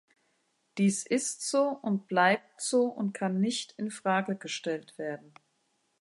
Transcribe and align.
Dies 0.79 1.05
ist 1.05 1.47
so 1.47 1.67
und 1.67 2.07
bleibt 2.07 2.59
so 2.59 2.85
und 2.85 3.13
kann 3.13 3.39
nicht 3.39 3.73
in 3.77 3.91
Frage 3.91 4.35
gestellt 4.35 4.97
werden. 4.97 5.31